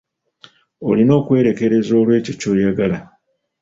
[0.87, 2.97] Olina okwerekereza olw'ekyo ky'oyagala.